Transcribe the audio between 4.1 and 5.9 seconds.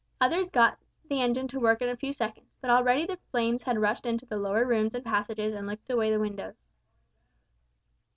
the lower rooms and passages and